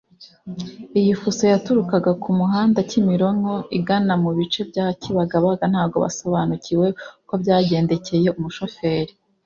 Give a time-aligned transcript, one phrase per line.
[0.99, 6.87] iyi Fusso yaturukaga ku muhanda Kimironko igana mu bice bya Kibagabaga ntago basobanukiwe
[7.23, 9.13] uko byagendekeye umushoferi